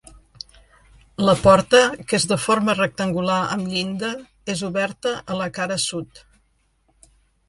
La 1.25 1.33
porta, 1.41 1.81
que 2.11 2.15
és 2.19 2.23
de 2.31 2.37
forma 2.45 2.73
rectangular 2.79 3.37
amb 3.57 3.69
llinda, 3.73 4.09
és 4.55 4.63
oberta 4.69 5.13
a 5.35 5.37
la 5.43 5.49
cara 5.59 5.79
sud. 5.85 6.23